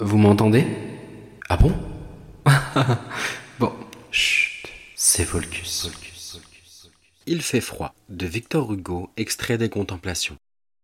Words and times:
Vous 0.00 0.18
m'entendez? 0.18 0.66
Ah 1.48 1.56
bon? 1.56 1.72
Bon, 3.60 3.72
chut, 4.10 4.68
c'est 4.96 5.22
Volcus. 5.22 5.88
Il 7.26 7.40
fait 7.42 7.60
froid, 7.60 7.94
de 8.08 8.26
Victor 8.26 8.72
Hugo, 8.72 9.10
extrait 9.16 9.56
des 9.56 9.68
Contemplations. 9.68 10.36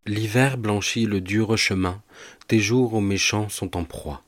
L'hiver 0.06 0.56
blanchit 0.58 1.06
le 1.06 1.20
dur 1.20 1.58
chemin, 1.58 2.02
tes 2.46 2.60
jours 2.60 2.94
aux 2.94 3.00
méchants 3.00 3.48
sont 3.48 3.76
en 3.76 3.84
proie. 3.84 4.22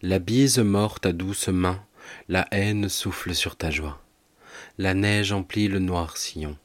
La 0.00 0.18
bise 0.18 0.58
mord 0.58 1.00
ta 1.00 1.12
douce 1.12 1.48
main, 1.48 1.84
la 2.28 2.48
haine 2.50 2.88
souffle 2.88 3.34
sur 3.34 3.56
ta 3.56 3.70
joie. 3.70 4.00
La 4.78 4.94
neige 4.94 5.32
emplit 5.32 5.68
le 5.68 5.80
noir 5.80 6.16
sillon, 6.16 6.56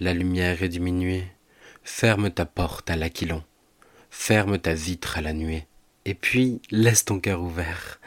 la 0.00 0.14
lumière 0.14 0.62
est 0.62 0.68
diminuée, 0.68 1.28
ferme 1.84 2.30
ta 2.30 2.44
porte 2.44 2.90
à 2.90 2.96
l'aquilon, 2.96 3.44
ferme 4.10 4.58
ta 4.58 4.74
vitre 4.74 5.16
à 5.16 5.20
la 5.20 5.32
nuée, 5.32 5.66
et 6.04 6.14
puis 6.14 6.60
laisse 6.70 7.04
ton 7.04 7.20
cœur 7.20 7.42
ouvert. 7.42 8.00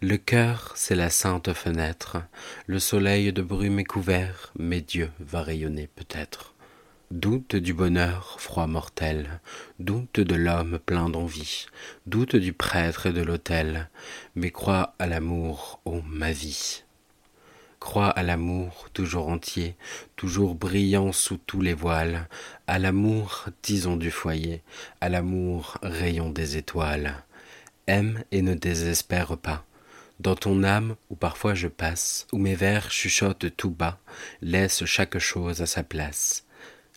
Le 0.00 0.16
cœur, 0.16 0.72
c'est 0.74 0.96
la 0.96 1.10
sainte 1.10 1.52
fenêtre, 1.52 2.18
le 2.66 2.78
soleil 2.78 3.32
de 3.32 3.42
brume 3.42 3.78
est 3.78 3.84
couvert, 3.84 4.52
mais 4.58 4.80
Dieu 4.80 5.10
va 5.20 5.42
rayonner 5.42 5.88
peut-être. 5.94 6.54
Doute 7.12 7.56
du 7.56 7.74
bonheur, 7.74 8.36
froid 8.40 8.66
mortel, 8.66 9.40
doute 9.78 10.18
de 10.18 10.34
l'homme 10.34 10.78
plein 10.84 11.08
d'envie, 11.08 11.66
doute 12.06 12.36
du 12.36 12.52
prêtre 12.52 13.06
et 13.06 13.12
de 13.12 13.20
l'autel, 13.20 13.90
mais 14.34 14.50
crois 14.50 14.94
à 14.98 15.06
l'amour, 15.06 15.80
ô 15.84 16.00
ma 16.06 16.32
vie. 16.32 16.82
Crois 17.78 18.08
à 18.08 18.22
l'amour 18.22 18.88
toujours 18.94 19.28
entier, 19.28 19.76
toujours 20.16 20.54
brillant 20.54 21.12
sous 21.12 21.36
tous 21.36 21.60
les 21.60 21.74
voiles, 21.74 22.28
à 22.66 22.78
l'amour, 22.78 23.46
disons 23.62 23.96
du 23.96 24.10
foyer, 24.10 24.62
à 25.00 25.08
l'amour, 25.08 25.78
rayon 25.82 26.30
des 26.30 26.56
étoiles. 26.56 27.22
Aime 27.86 28.24
et 28.30 28.42
ne 28.42 28.54
désespère 28.54 29.36
pas. 29.36 29.64
Dans 30.20 30.36
ton 30.36 30.62
âme, 30.62 30.96
où 31.10 31.16
parfois 31.16 31.54
je 31.54 31.68
passe, 31.68 32.26
où 32.32 32.38
mes 32.38 32.54
vers 32.54 32.90
chuchotent 32.90 33.56
tout 33.56 33.70
bas, 33.70 33.98
laisse 34.40 34.84
chaque 34.84 35.18
chose 35.18 35.62
à 35.62 35.66
sa 35.66 35.82
place 35.82 36.46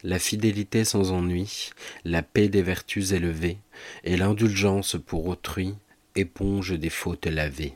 la 0.06 0.20
fidélité 0.20 0.86
sans 0.86 1.12
ennui, 1.12 1.72
la 2.04 2.22
paix 2.22 2.48
des 2.48 2.62
vertus 2.62 3.12
élevées, 3.12 3.58
et 4.04 4.16
l'indulgence 4.16 4.98
pour 5.04 5.28
autrui, 5.28 5.74
éponge 6.16 6.78
des 6.78 6.92
fautes 6.92 7.26
lavées. 7.26 7.74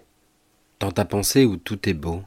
Dans 0.80 0.92
ta 0.92 1.06
pensée 1.06 1.46
où 1.46 1.58
tout 1.58 1.90
est 1.90 1.96
beau, 1.96 2.22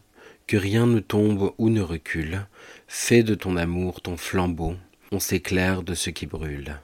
que 0.48 0.56
rien 0.56 0.86
ne 0.86 0.98
tombe 0.98 1.52
ou 1.56 1.70
ne 1.70 1.80
recule, 1.80 2.46
fais 2.88 3.22
de 3.22 3.36
ton 3.36 3.56
amour 3.56 4.02
ton 4.02 4.16
flambeau, 4.16 4.74
on 5.12 5.20
s'éclaire 5.20 5.84
de 5.84 5.94
ce 5.94 6.10
qui 6.10 6.26
brûle. 6.26 6.80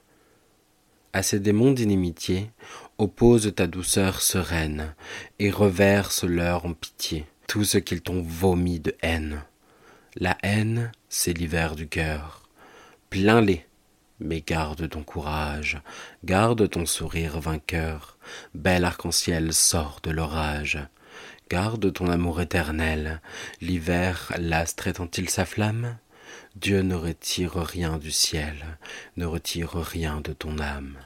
À 1.13 1.25
ces 1.25 1.41
démons 1.41 1.73
d'inimitié, 1.73 2.51
oppose 2.99 3.55
ta 3.55 3.67
douceur 3.67 4.21
sereine, 4.21 4.95
et 5.39 5.51
reverse 5.51 6.25
leur 6.25 6.67
en 6.67 6.75
pitié 6.75 7.27
tout 7.47 7.65
ce 7.65 7.79
qu'ils 7.79 8.03
t'ont 8.03 8.23
vomi 8.23 8.79
de 8.81 8.95
haine. 9.03 9.43
La 10.17 10.37
haine, 10.43 10.93
c'est 11.09 11.33
l'hiver 11.33 11.77
du 11.77 11.89
cœur 11.89 12.49
plains-les. 13.11 13.65
Mais 14.21 14.41
garde 14.41 14.89
ton 14.89 15.05
courage, 15.05 15.81
garde 16.25 16.69
ton 16.69 16.87
sourire 16.87 17.39
vainqueur, 17.39 18.19
bel 18.53 18.85
arc-en-ciel 18.85 19.53
sort 19.53 20.01
de 20.03 20.11
l'orage. 20.11 20.79
Garde 21.49 21.93
ton 21.93 22.09
amour 22.09 22.41
éternel, 22.41 23.23
l'hiver 23.61 24.33
l'astre 24.37 24.89
étend-il 24.89 25.31
sa 25.31 25.45
flamme? 25.45 25.99
Dieu 26.57 26.83
ne 26.83 26.97
retire 26.97 27.55
rien 27.55 27.97
du 27.97 28.11
ciel, 28.11 28.57
ne 29.17 29.25
retire 29.25 29.75
rien 29.75 30.21
de 30.21 30.33
ton 30.33 30.59
âme. 30.59 30.99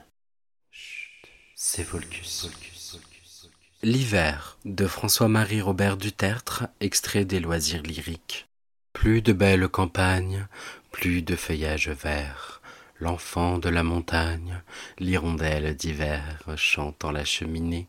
L'hiver 3.85 4.59
de 4.65 4.87
François-Marie 4.87 5.61
Robert 5.61 5.97
Dutertre, 5.97 6.67
extrait 6.81 7.25
des 7.25 7.39
loisirs 7.39 7.83
lyriques. 7.83 8.49
Plus 8.93 9.23
de 9.23 9.33
belles 9.33 9.69
campagnes, 9.69 10.49
plus 10.91 11.23
de 11.23 11.37
feuillage 11.37 11.89
vert, 11.89 12.61
l'enfant 12.99 13.59
de 13.59 13.69
la 13.69 13.85
montagne, 13.85 14.61
l'hirondelle 14.99 15.77
d'hiver 15.77 16.45
chantant 16.57 17.13
la 17.13 17.25
cheminée, 17.25 17.87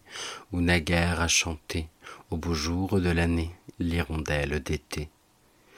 où 0.52 0.62
naguère 0.62 1.20
a 1.20 1.28
chanté, 1.28 1.88
au 2.30 2.38
beau 2.38 2.54
jour 2.54 3.02
de 3.02 3.10
l'année, 3.10 3.52
l'hirondelle 3.80 4.62
d'été. 4.62 5.10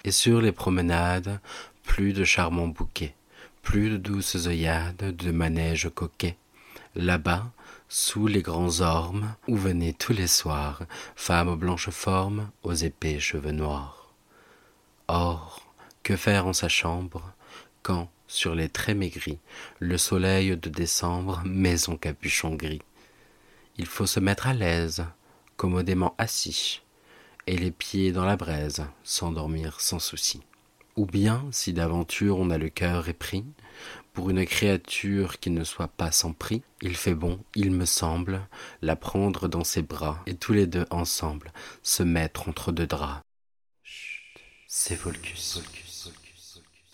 Et 0.04 0.12
sur 0.12 0.42
les 0.42 0.52
promenades, 0.52 1.40
plus 1.84 2.12
de 2.12 2.26
charmants 2.26 2.68
bouquets, 2.68 3.16
plus 3.62 3.90
de 3.90 3.98
douces 3.98 4.48
œillades, 4.48 5.16
de 5.16 5.32
manèges 5.32 5.90
coquets. 5.96 6.38
Là-bas, 6.96 7.52
sous 7.90 8.28
les 8.28 8.42
grands 8.42 8.80
ormes, 8.80 9.36
où 9.48 9.58
venaient 9.58 9.94
tous 9.94 10.14
les 10.14 10.28
soirs 10.28 10.84
femmes 11.16 11.56
blanches 11.56 11.90
formes 11.90 12.50
aux 12.64 12.74
épais 12.74 13.20
cheveux 13.20 13.52
noirs. 13.52 14.14
Or, 15.08 15.62
que 16.04 16.16
faire 16.16 16.48
en 16.48 16.54
sa 16.54 16.70
chambre 16.70 17.34
quand, 17.84 18.10
sur 18.28 18.56
les 18.56 18.70
traits 18.70 18.98
maigris, 18.98 19.40
le 19.80 19.98
soleil 19.98 20.56
de 20.56 20.70
décembre 20.70 21.42
met 21.46 21.78
son 21.78 21.98
capuchon 21.98 22.56
gris? 22.56 22.82
Il 23.78 23.86
faut 23.86 24.06
se 24.06 24.22
mettre 24.22 24.48
à 24.48 24.54
l'aise, 24.54 25.06
commodément 25.58 26.16
assis, 26.18 26.82
et 27.46 27.58
les 27.58 27.72
pieds 27.72 28.14
dans 28.14 28.26
la 28.26 28.38
braise, 28.38 28.86
s'endormir 29.04 29.82
sans 29.82 30.00
souci. 30.00 30.42
Ou 30.96 31.06
bien, 31.06 31.46
si 31.52 31.74
d'aventure 31.74 32.38
on 32.38 32.50
a 32.50 32.58
le 32.58 32.70
cœur 32.70 33.10
épris, 33.10 33.44
pour 34.14 34.30
une 34.30 34.46
créature 34.46 35.40
qui 35.40 35.50
ne 35.50 35.66
soit 35.66 35.90
pas 35.90 36.12
sans 36.12 36.32
prix, 36.32 36.64
il 36.82 36.96
fait 36.96 37.14
bon, 37.14 37.40
il 37.54 37.72
me 37.72 37.84
semble, 37.84 38.48
la 38.82 38.96
prendre 38.96 39.50
dans 39.50 39.66
ses 39.66 39.82
bras, 39.82 40.24
et 40.26 40.36
tous 40.36 40.54
les 40.54 40.68
deux 40.68 40.86
ensemble 40.90 41.52
se 41.84 42.02
mettre 42.02 42.48
entre 42.48 42.72
deux 42.72 42.88
draps. 42.88 43.22
C'est 44.68 44.96
Volcus. 44.96 45.62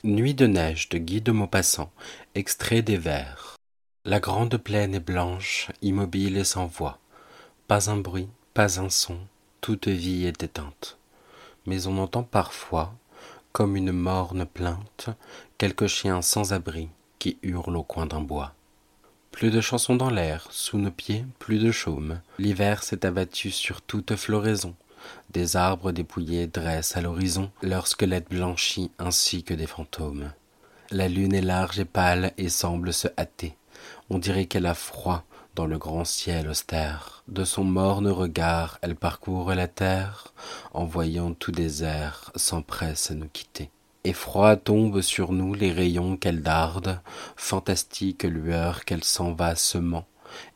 Nuit 0.04 0.34
de 0.34 0.48
neige 0.48 0.90
de 0.90 0.98
Guy 0.98 1.22
de 1.22 1.32
Maupassant, 1.32 1.92
extrait 2.34 2.82
des 2.82 2.98
vers. 2.98 3.56
La 4.04 4.20
grande 4.20 4.58
plaine 4.58 4.96
est 4.96 5.00
blanche, 5.00 5.70
immobile 5.84 6.38
et 6.38 6.44
sans 6.44 6.66
voix. 6.66 6.98
Pas 7.68 7.92
un 7.92 7.98
bruit, 7.98 8.30
pas 8.56 8.80
un 8.80 8.90
son, 8.90 9.20
toute 9.62 9.88
vie 9.88 10.26
est 10.26 10.42
éteinte. 10.42 10.98
Mais 11.68 11.86
on 11.86 12.00
entend 12.00 12.24
parfois, 12.24 12.96
comme 13.52 13.76
une 13.76 13.92
morne 13.92 14.46
plainte, 14.46 15.10
quelques 15.58 15.88
chiens 15.88 16.22
sans 16.22 16.54
abri 16.54 16.90
qui 17.20 17.38
hurlent 17.44 17.78
au 17.78 17.84
coin 17.84 18.06
d'un 18.06 18.22
bois. 18.22 18.54
Plus 19.32 19.52
de 19.52 19.62
chansons 19.62 19.96
dans 19.96 20.10
l'air, 20.10 20.48
sous 20.52 20.78
nos 20.78 20.92
pieds, 20.92 21.26
plus 21.40 21.60
de 21.60 21.72
chaume. 21.72 22.20
L'hiver 22.38 22.84
s'est 22.84 23.06
abattu 23.06 23.52
sur 23.52 23.82
toute 23.82 24.16
floraison. 24.16 24.76
Des 25.30 25.56
arbres 25.56 25.92
dépouillés 25.92 26.48
dressent 26.48 26.98
à 26.98 27.02
l'horizon 27.02 27.50
leurs 27.62 27.88
squelettes 27.88 28.30
blanchis 28.30 28.92
ainsi 29.00 29.44
que 29.44 29.54
des 29.54 29.68
fantômes. 29.68 30.32
La 30.92 31.08
lune 31.08 31.34
est 31.34 31.42
large 31.42 31.80
et 31.80 31.86
pâle 31.86 32.34
et 32.38 32.50
semble 32.50 32.92
se 32.94 33.08
hâter. 33.18 33.56
On 34.10 34.20
dirait 34.20 34.46
qu'elle 34.46 34.66
a 34.66 34.74
froid 34.74 35.24
dans 35.56 35.66
le 35.66 35.78
grand 35.78 36.06
ciel 36.06 36.48
austère. 36.48 37.24
De 37.28 37.44
son 37.44 37.64
morne 37.64 38.08
regard, 38.08 38.80
elle 38.82 38.96
parcourt 38.96 39.54
la 39.54 39.68
terre, 39.68 40.34
en 40.74 40.86
voyant 40.86 41.34
tout 41.34 41.52
désert, 41.52 42.32
s'empresse 42.36 43.12
à 43.12 43.16
nous 43.16 43.30
quitter. 43.32 43.70
Et 44.04 44.14
froid 44.14 44.56
tombent 44.56 45.02
sur 45.02 45.32
nous 45.32 45.54
les 45.54 45.72
rayons 45.72 46.18
qu'elle 46.18 46.42
darde, 46.42 47.02
fantastique 47.36 48.24
lueur 48.24 48.86
qu'elle 48.86 49.04
s'en 49.04 49.34
va 49.34 49.56
semant, 49.56 50.06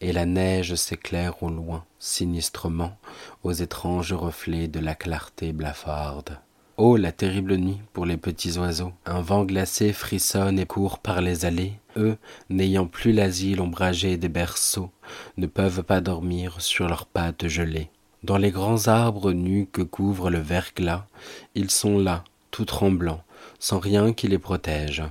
et 0.01 0.13
la 0.13 0.25
neige 0.25 0.75
s'éclaire 0.75 1.43
au 1.43 1.49
loin, 1.49 1.83
sinistrement, 1.99 2.97
aux 3.43 3.51
étranges 3.51 4.13
reflets 4.13 4.67
de 4.67 4.79
la 4.79 4.95
clarté 4.95 5.53
blafarde. 5.53 6.39
Oh, 6.77 6.97
la 6.97 7.13
terrible 7.13 7.55
nuit 7.55 7.79
pour 7.93 8.05
les 8.05 8.17
petits 8.17 8.57
oiseaux. 8.57 8.91
Un 9.05 9.21
vent 9.21 9.45
glacé 9.45 9.93
frissonne 9.93 10.59
et 10.59 10.65
court 10.65 10.99
par 10.99 11.21
les 11.21 11.45
allées. 11.45 11.71
Eux, 11.95 12.17
n'ayant 12.49 12.85
plus 12.85 13.13
l'asile 13.13 13.61
ombragé 13.61 14.17
des 14.17 14.27
berceaux, 14.27 14.91
ne 15.37 15.47
peuvent 15.47 15.83
pas 15.83 16.01
dormir 16.01 16.59
sur 16.59 16.89
leurs 16.89 17.05
pattes 17.05 17.47
gelées. 17.47 17.89
Dans 18.23 18.37
les 18.37 18.51
grands 18.51 18.89
arbres 18.89 19.31
nus 19.31 19.69
que 19.71 19.83
couvre 19.83 20.29
le 20.29 20.39
verglas, 20.39 21.05
ils 21.53 21.71
sont 21.71 21.97
là, 21.97 22.25
tout 22.51 22.65
tremblants, 22.65 23.23
sans 23.57 23.79
rien 23.79 24.11
qui 24.11 24.27
les 24.27 24.39
protège. 24.39 25.03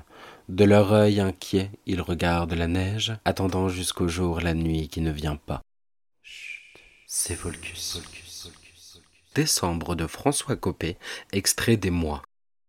De 0.51 0.65
leur 0.65 0.93
œil 0.93 1.19
inquiet, 1.21 1.71
ils 1.87 2.03
regardent 2.03 2.53
la 2.53 2.67
neige, 2.67 3.15
attendant 3.25 3.71
jusqu'au 3.71 4.07
jour 4.07 4.43
la 4.43 4.53
nuit 4.53 4.89
qui 4.89 5.01
ne 5.01 5.11
vient 5.11 5.37
pas. 5.37 5.63
C'est 7.07 7.37
Volcus. 7.37 8.03
Décembre 9.35 9.97
de 9.97 10.07
François 10.07 10.55
Copé, 10.55 10.97
extrait 11.33 11.77
des 11.77 11.91
mois. 11.91 12.23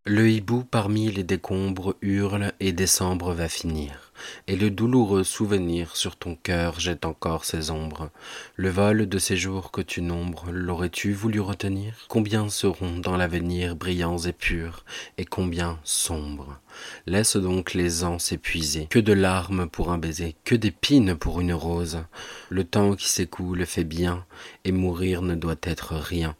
Le 0.07 0.29
hibou 0.29 0.63
parmi 0.63 1.11
les 1.11 1.23
décombres 1.23 1.95
hurle 2.01 2.53
et 2.59 2.73
décembre 2.73 3.33
va 3.33 3.49
finir, 3.49 4.11
et 4.47 4.55
le 4.55 4.71
douloureux 4.71 5.23
souvenir 5.23 5.95
sur 5.95 6.15
ton 6.15 6.35
cœur 6.35 6.79
jette 6.79 7.05
encore 7.05 7.45
ses 7.45 7.69
ombres. 7.69 8.09
Le 8.55 8.69
vol 8.69 9.07
de 9.07 9.19
ces 9.19 9.37
jours 9.37 9.71
que 9.71 9.81
tu 9.81 10.01
nombres, 10.01 10.45
l'aurais-tu 10.51 11.13
voulu 11.13 11.39
retenir? 11.39 12.05
Combien 12.07 12.49
seront 12.49 12.97
dans 12.97 13.15
l'avenir 13.15 13.75
brillants 13.75 14.17
et 14.17 14.33
purs, 14.33 14.85
et 15.19 15.25
combien 15.25 15.79
sombres? 15.83 16.59
Laisse 17.05 17.35
donc 17.35 17.75
les 17.75 18.03
ans 18.03 18.17
s'épuiser. 18.17 18.87
Que 18.87 18.99
de 18.99 19.13
larmes 19.13 19.67
pour 19.67 19.91
un 19.91 19.99
baiser, 19.99 20.35
que 20.43 20.55
d'épines 20.55 21.15
pour 21.15 21.41
une 21.41 21.53
rose. 21.53 22.03
Le 22.49 22.63
temps 22.63 22.95
qui 22.95 23.09
s'écoule 23.09 23.67
fait 23.67 23.83
bien, 23.83 24.25
et 24.63 24.71
mourir 24.71 25.21
ne 25.21 25.35
doit 25.35 25.55
être 25.63 25.95
rien, 25.95 26.35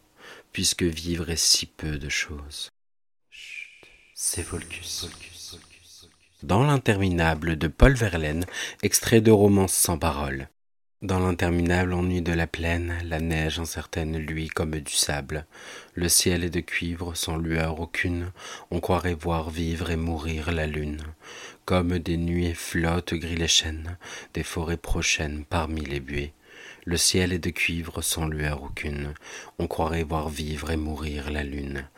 puisque 0.56 0.84
vivre 0.84 1.28
est 1.28 1.36
si 1.36 1.66
peu 1.66 1.98
de 1.98 2.08
choses 2.08 2.70
c'est 4.14 4.40
Volcus. 4.40 5.06
Dans 6.42 6.64
l'interminable 6.64 7.58
de 7.58 7.68
Paul 7.68 7.92
Verlaine, 7.92 8.46
extrait 8.82 9.20
de 9.20 9.30
romance 9.30 9.74
sans 9.74 9.98
parole. 9.98 10.48
Dans 11.02 11.18
l'interminable 11.18 11.92
ennui 11.92 12.22
de 12.22 12.32
la 12.32 12.46
plaine, 12.46 12.96
la 13.04 13.20
neige 13.20 13.60
incertaine 13.60 14.16
luit 14.16 14.48
comme 14.48 14.80
du 14.80 14.94
sable. 14.94 15.44
Le 15.92 16.08
ciel 16.08 16.42
est 16.42 16.48
de 16.48 16.60
cuivre, 16.60 17.14
sans 17.14 17.36
lueur 17.36 17.78
aucune. 17.78 18.32
On 18.70 18.80
croirait 18.80 19.12
voir 19.12 19.50
vivre 19.50 19.90
et 19.90 19.96
mourir 19.96 20.52
la 20.52 20.66
lune. 20.66 21.02
Comme 21.66 21.98
des 21.98 22.16
nuées 22.16 22.54
flottent 22.54 23.12
gris 23.12 23.36
les 23.36 23.46
chênes, 23.46 23.98
des 24.32 24.42
forêts 24.42 24.78
prochaines 24.78 25.44
parmi 25.44 25.82
les 25.82 26.00
buées. 26.00 26.32
Le 26.88 26.96
ciel 26.96 27.32
est 27.32 27.40
de 27.40 27.50
cuivre 27.50 28.00
sans 28.00 28.28
lueur 28.28 28.62
aucune. 28.62 29.12
On 29.58 29.66
croirait 29.66 30.04
voir 30.04 30.28
vivre 30.28 30.70
et 30.70 30.76
mourir 30.76 31.32
la 31.32 31.42
lune. 31.42 31.88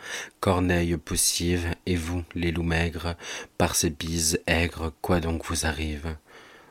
Corneille 0.40 0.96
poussive, 0.96 1.75
et 1.85 1.94
vous, 1.94 2.25
les 2.35 2.52
loups 2.52 2.62
maigres, 2.62 3.14
par 3.58 3.76
ces 3.76 3.90
bises 3.90 4.40
aigres, 4.46 4.94
quoi 5.02 5.20
donc 5.20 5.44
vous 5.44 5.67
arrive? 5.67 6.17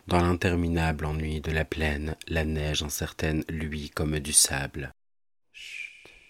Dans 0.08 0.20
l'interminable 0.20 1.06
ennui 1.06 1.42
de 1.42 1.52
la 1.52 1.64
plaine, 1.64 2.16
la 2.28 2.44
neige 2.44 2.82
incertaine 2.82 3.44
luit 3.50 3.92
comme 3.92 4.18
du 4.20 4.34
sable. 4.34 4.92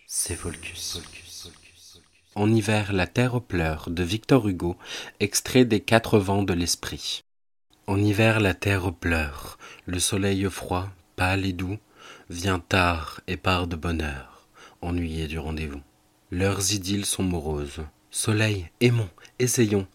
C'est 0.07 0.35
Volcus. 0.35 1.01
En 2.35 2.53
hiver, 2.53 2.91
la 2.91 3.07
terre 3.07 3.39
pleure 3.39 3.89
de 3.89 4.03
Victor 4.03 4.49
Hugo, 4.49 4.75
extrait 5.21 5.63
des 5.63 5.79
quatre 5.79 6.19
vents 6.19 6.43
de 6.43 6.53
l'esprit. 6.53 7.21
En 7.87 7.97
hiver, 7.97 8.41
la 8.41 8.53
terre 8.53 8.93
pleure, 8.93 9.57
le 9.85 9.99
soleil 9.99 10.49
froid 10.49 10.89
pâle 11.17 11.45
et 11.45 11.51
doux, 11.51 11.77
vient 12.29 12.59
tard 12.59 13.19
et 13.27 13.37
part 13.37 13.67
de 13.67 13.75
bonne 13.75 14.01
heure, 14.01 14.47
ennuyé 14.81 15.27
du 15.27 15.39
rendez-vous. 15.39 15.81
Leurs 16.31 16.73
idylles 16.73 17.07
sont 17.07 17.23
moroses. 17.23 17.83
Soleil, 18.11 18.69
aimons, 18.79 19.09
essayons. 19.39 19.87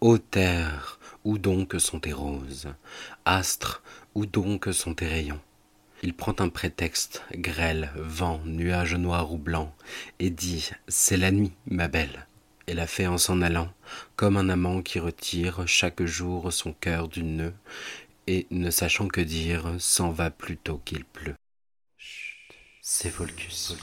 Ô 0.00 0.18
terre, 0.18 1.00
où 1.24 1.38
donc 1.38 1.74
sont 1.80 1.98
tes 1.98 2.12
roses? 2.12 2.68
Astres, 3.24 3.82
où 4.14 4.26
donc 4.26 4.68
sont 4.72 4.94
tes 4.94 5.06
rayons? 5.06 5.40
Il 6.02 6.12
prend 6.12 6.34
un 6.40 6.50
prétexte, 6.50 7.22
grêle, 7.32 7.90
vent, 7.96 8.42
nuage 8.44 8.94
noir 8.94 9.32
ou 9.32 9.38
blanc, 9.38 9.74
et 10.18 10.28
dit 10.28 10.70
C'est 10.88 11.16
la 11.16 11.30
nuit, 11.30 11.52
ma 11.66 11.88
belle. 11.88 12.26
Et 12.66 12.74
la 12.74 12.86
fait 12.86 13.06
en 13.06 13.16
s'en 13.16 13.40
allant, 13.40 13.72
comme 14.16 14.36
un 14.36 14.50
amant 14.50 14.82
qui 14.82 14.98
retire 14.98 15.66
chaque 15.66 16.02
jour 16.04 16.52
son 16.52 16.72
cœur 16.74 17.08
du 17.08 17.22
nœud, 17.22 17.54
et, 18.26 18.46
ne 18.50 18.70
sachant 18.70 19.08
que 19.08 19.20
dire, 19.20 19.74
s'en 19.78 20.10
va 20.10 20.30
plutôt 20.30 20.78
qu'il 20.78 21.04
pleut. 21.04 21.34
C'est 22.80 23.10
Volcus. 23.10 23.74